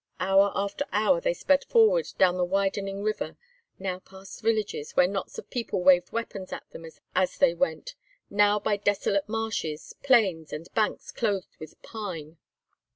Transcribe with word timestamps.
Hour 0.19 0.51
after 0.55 0.83
hour 0.91 1.21
they 1.21 1.35
sped 1.35 1.63
forward 1.65 2.07
down 2.17 2.35
the 2.35 2.43
widening 2.43 3.03
river; 3.03 3.37
now 3.77 3.99
past 3.99 4.41
villages, 4.41 4.93
where 4.93 5.05
knots 5.07 5.37
of 5.37 5.47
people 5.51 5.83
waved 5.83 6.11
weapons 6.11 6.51
at 6.51 6.67
them 6.71 6.87
as 7.13 7.37
they 7.37 7.53
went; 7.53 7.93
now 8.27 8.59
by 8.59 8.77
desolate 8.77 9.29
marshes, 9.29 9.93
plains, 10.01 10.51
and 10.51 10.73
banks 10.73 11.11
clothed 11.11 11.55
with 11.59 11.79
pine. 11.83 12.39